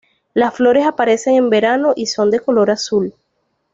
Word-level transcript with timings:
Las 0.33 0.55
flores 0.55 0.87
aparecen 0.87 1.35
en 1.35 1.51
verano, 1.51 1.93
y 1.95 2.07
son 2.07 2.31
de 2.31 2.39
color 2.39 2.71
azul. 2.71 3.13